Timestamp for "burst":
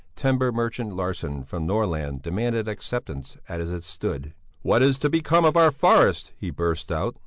6.49-6.91